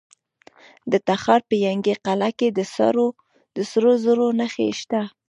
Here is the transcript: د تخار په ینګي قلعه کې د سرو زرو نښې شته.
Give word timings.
د 0.91 0.93
تخار 1.07 1.41
په 1.49 1.55
ینګي 1.65 1.95
قلعه 2.05 2.29
کې 2.39 2.47
د 3.57 3.59
سرو 3.71 3.91
زرو 4.03 4.27
نښې 4.39 4.67
شته. 4.79 5.01